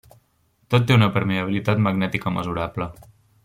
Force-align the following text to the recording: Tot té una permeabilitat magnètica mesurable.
Tot 0.75 0.87
té 0.91 0.95
una 0.99 1.11
permeabilitat 1.17 1.85
magnètica 1.89 2.37
mesurable. 2.39 2.93